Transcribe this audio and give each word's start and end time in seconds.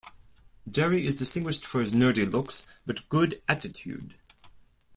Jerry 0.67 1.05
is 1.05 1.15
distinguished 1.15 1.63
for 1.63 1.79
his 1.79 1.93
nerdy 1.93 2.25
looks 2.25 2.65
but 2.87 3.07
good 3.07 3.39
attitude. 3.47 4.15